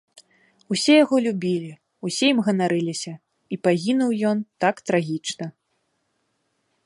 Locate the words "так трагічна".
4.65-5.45